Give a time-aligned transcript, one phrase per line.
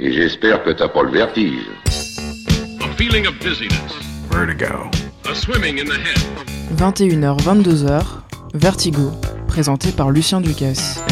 [0.00, 1.66] Et j'espère que t'as pas le vertige.
[2.80, 3.92] A feeling of dizziness.
[4.30, 4.88] Vertigo.
[5.28, 6.16] A swimming in the head.
[6.76, 8.04] 21h, 22h,
[8.54, 9.10] Vertigo,
[9.48, 11.02] présenté par Lucien Ducasse.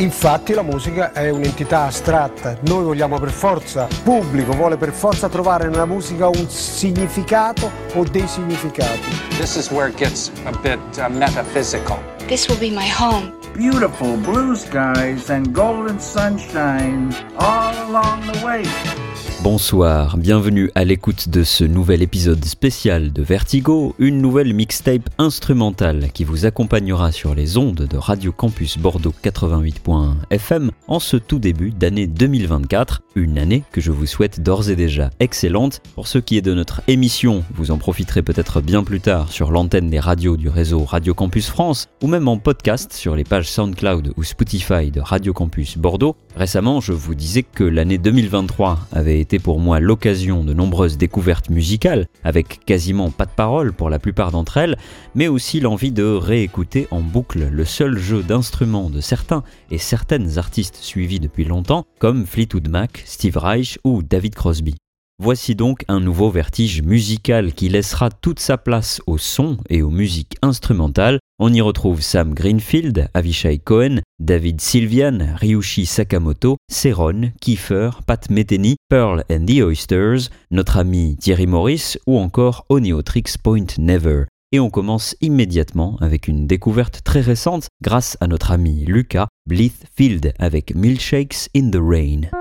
[0.00, 5.30] Infatti la musica è un'entità astratta, noi vogliamo per forza, il pubblico vuole per forza
[5.30, 9.08] trovare nella musica un significato o dei significati.
[9.38, 11.98] This is where it gets a bit uh, metaphysical.
[12.26, 13.37] This will be my home.
[13.58, 19.07] Beautiful blue skies and golden sunshine all along the way.
[19.40, 26.10] Bonsoir, bienvenue à l'écoute de ce nouvel épisode spécial de Vertigo, une nouvelle mixtape instrumentale
[26.12, 31.38] qui vous accompagnera sur les ondes de Radio Campus Bordeaux 88.1 FM en ce tout
[31.38, 35.82] début d'année 2024, une année que je vous souhaite d'ores et déjà excellente.
[35.94, 39.52] Pour ce qui est de notre émission, vous en profiterez peut-être bien plus tard sur
[39.52, 43.48] l'antenne des radios du réseau Radio Campus France ou même en podcast sur les pages
[43.48, 46.16] SoundCloud ou Spotify de Radio Campus Bordeaux.
[46.38, 51.50] Récemment, je vous disais que l'année 2023 avait été pour moi l'occasion de nombreuses découvertes
[51.50, 54.76] musicales, avec quasiment pas de paroles pour la plupart d'entre elles,
[55.16, 60.38] mais aussi l'envie de réécouter en boucle le seul jeu d'instruments de certains et certaines
[60.38, 64.76] artistes suivis depuis longtemps, comme Fleetwood Mac, Steve Reich ou David Crosby.
[65.20, 69.90] Voici donc un nouveau vertige musical qui laissera toute sa place au son et aux
[69.90, 71.18] musiques instrumentales.
[71.40, 78.76] On y retrouve Sam Greenfield, Avishai Cohen, David Sylvian, Ryushi Sakamoto, Ceron, Kiefer, Pat Metheny,
[78.88, 84.26] Pearl and the Oysters, notre ami Thierry Morris ou encore Oniotrix Point Never.
[84.52, 90.32] Et on commence immédiatement avec une découverte très récente grâce à notre ami Lucas Bleathfield
[90.38, 92.37] avec Milkshakes in the Rain.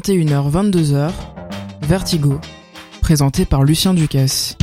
[0.00, 1.10] 21h-22h,
[1.82, 2.40] Vertigo,
[3.02, 4.56] présenté par Lucien Ducasse.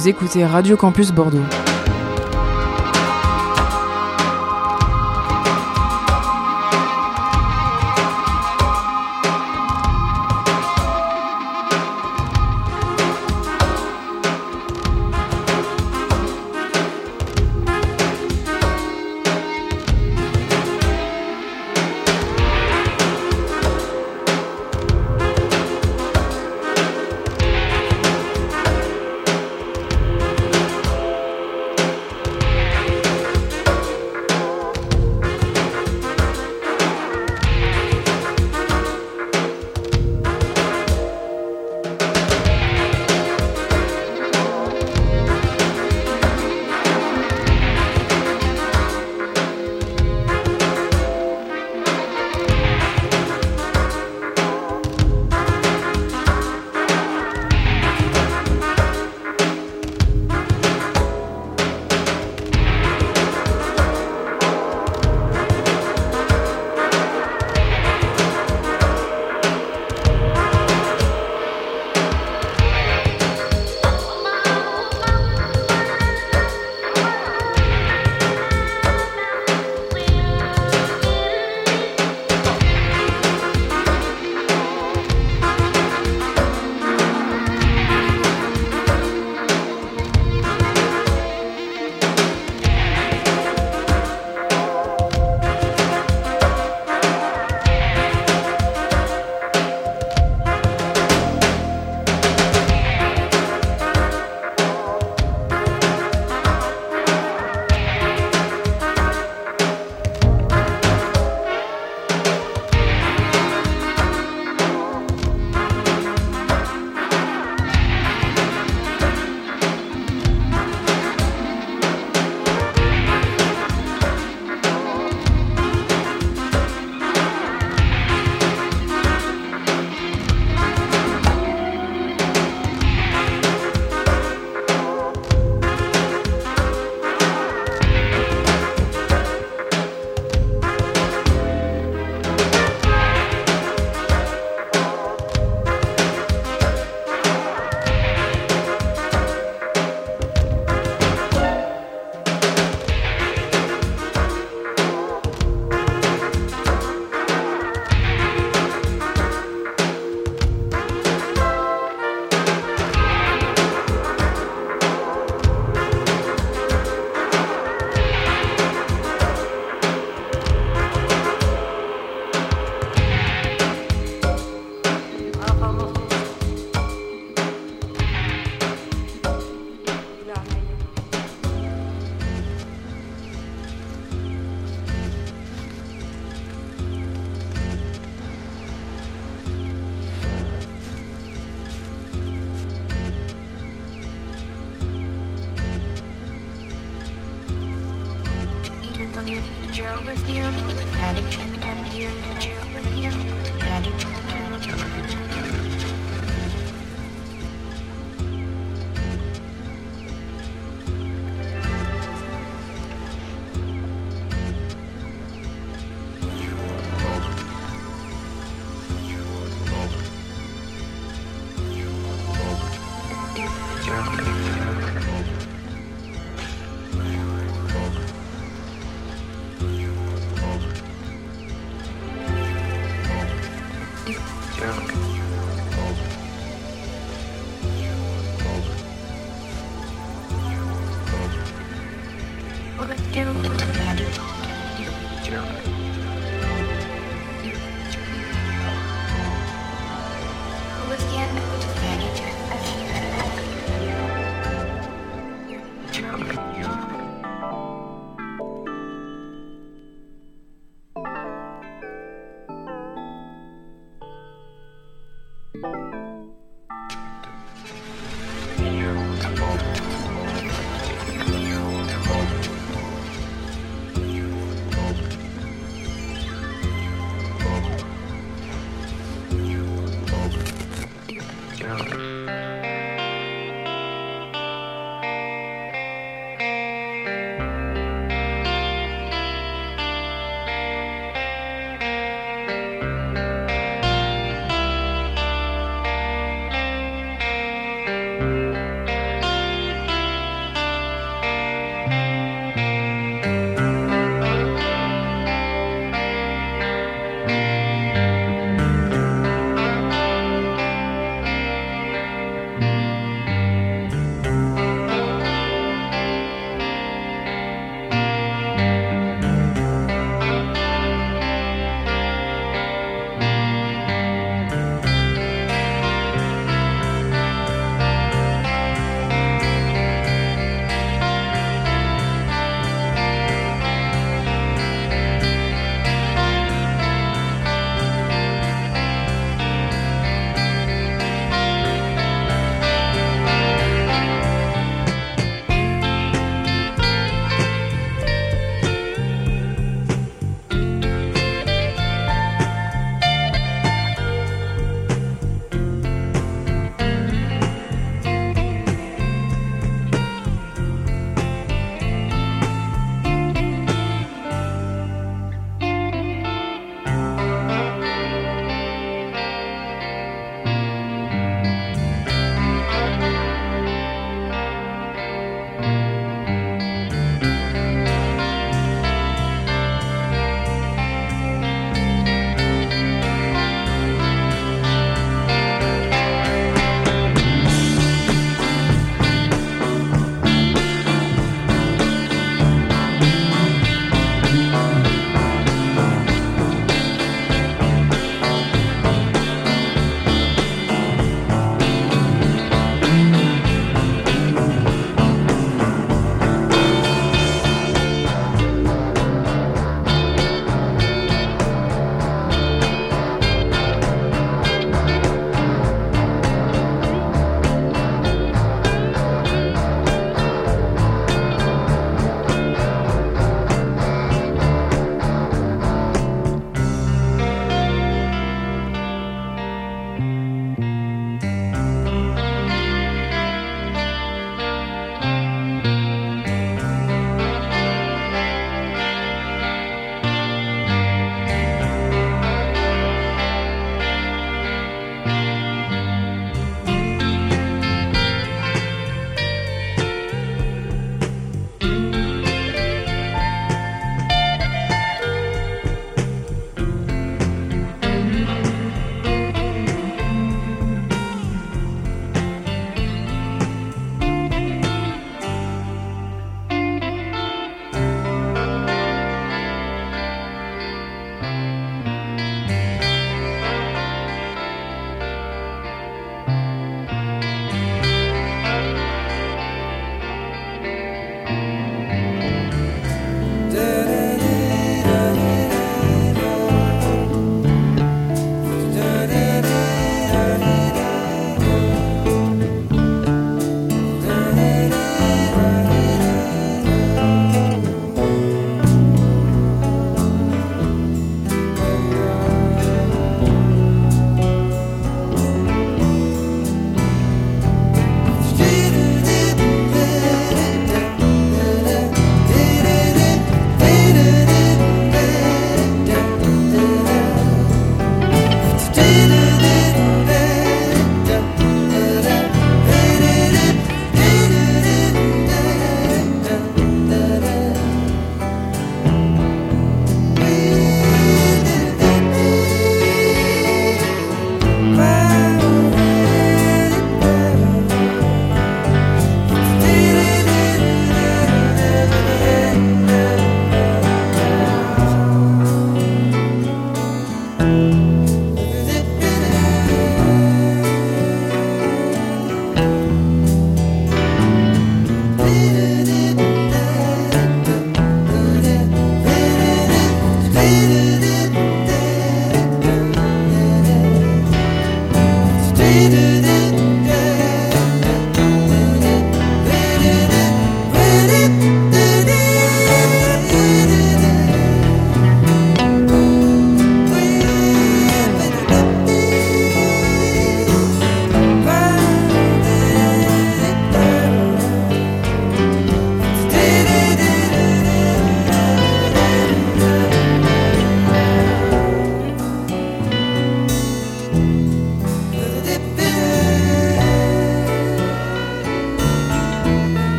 [0.00, 1.44] Vous écoutez Radio Campus Bordeaux.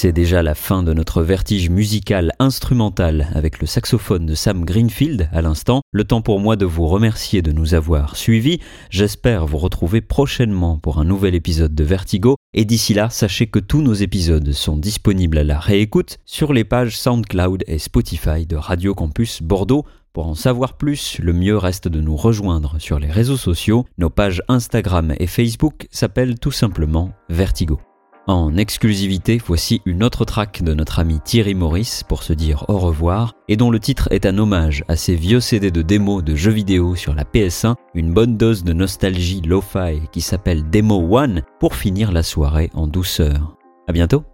[0.00, 5.28] C'est déjà la fin de notre vertige musical instrumental avec le saxophone de Sam Greenfield
[5.32, 5.80] à l'instant.
[5.90, 8.60] Le temps pour moi de vous remercier de nous avoir suivis.
[8.90, 12.36] J'espère vous retrouver prochainement pour un nouvel épisode de Vertigo.
[12.54, 16.62] Et d'ici là, sachez que tous nos épisodes sont disponibles à la réécoute sur les
[16.62, 19.84] pages SoundCloud et Spotify de Radio Campus Bordeaux.
[20.12, 23.84] Pour en savoir plus, le mieux reste de nous rejoindre sur les réseaux sociaux.
[23.98, 27.80] Nos pages Instagram et Facebook s'appellent tout simplement Vertigo.
[28.28, 32.76] En exclusivité, voici une autre track de notre ami Thierry Maurice pour se dire au
[32.76, 36.34] revoir et dont le titre est un hommage à ces vieux CD de démos de
[36.34, 41.40] jeux vidéo sur la PS1, une bonne dose de nostalgie lo-fi qui s'appelle Demo One
[41.58, 43.56] pour finir la soirée en douceur.
[43.86, 44.24] À bientôt!